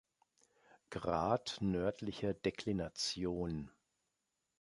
[0.89, 3.69] Grad nördlicher Deklination.